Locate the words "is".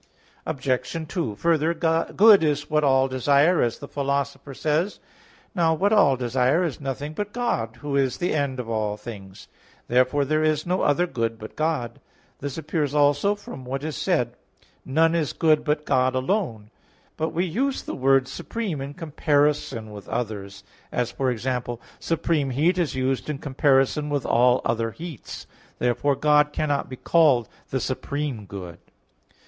2.43-2.71, 6.63-6.81, 7.95-8.17, 10.43-10.65, 13.83-13.95, 15.13-15.33, 22.79-22.95